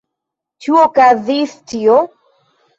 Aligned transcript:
Ĉu 0.65 0.79
okazis 0.85 1.55
tio? 1.75 2.03